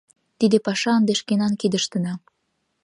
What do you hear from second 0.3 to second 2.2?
Тиде паша ынде шкенан кидыштына.